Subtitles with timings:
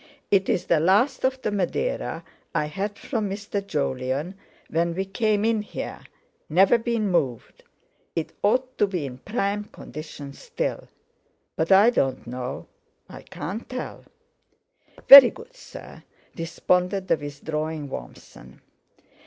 [0.31, 2.23] It's the last of the Madeira
[2.55, 3.63] I had from Mr.
[3.63, 4.33] Jolyon
[4.67, 7.63] when we came in here—never been moved;
[8.15, 10.87] it ought to be in prime condition still;
[11.55, 12.65] but I don't know,
[13.07, 14.03] I can't tell."
[15.07, 16.01] "Very good, sir,"
[16.35, 18.59] responded the withdrawing Warmson.